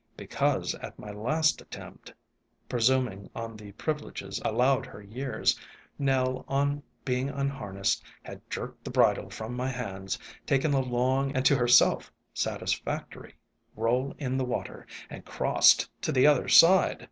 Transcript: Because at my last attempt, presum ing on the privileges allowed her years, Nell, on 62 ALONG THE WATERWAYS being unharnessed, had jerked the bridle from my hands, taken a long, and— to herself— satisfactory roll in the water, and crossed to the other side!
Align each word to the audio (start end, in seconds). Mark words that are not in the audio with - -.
Because 0.17 0.73
at 0.81 0.97
my 0.97 1.11
last 1.11 1.61
attempt, 1.61 2.11
presum 2.67 3.07
ing 3.11 3.29
on 3.35 3.55
the 3.55 3.71
privileges 3.73 4.41
allowed 4.43 4.83
her 4.87 4.99
years, 5.03 5.55
Nell, 5.99 6.43
on 6.47 6.71
62 6.71 6.71
ALONG 6.71 6.71
THE 6.71 6.73
WATERWAYS 6.73 6.83
being 7.05 7.29
unharnessed, 7.29 8.03
had 8.23 8.49
jerked 8.49 8.83
the 8.83 8.89
bridle 8.89 9.29
from 9.29 9.53
my 9.53 9.67
hands, 9.69 10.17
taken 10.47 10.73
a 10.73 10.81
long, 10.81 11.33
and— 11.35 11.45
to 11.45 11.55
herself— 11.55 12.11
satisfactory 12.33 13.35
roll 13.75 14.15
in 14.17 14.37
the 14.37 14.43
water, 14.43 14.87
and 15.07 15.23
crossed 15.23 15.87
to 16.01 16.11
the 16.11 16.25
other 16.25 16.47
side! 16.47 16.97